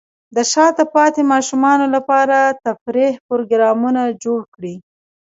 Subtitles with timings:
[0.35, 4.75] د شاته پاتې ماشومانو لپاره تفریحي پروګرامونه جوړ کړئ.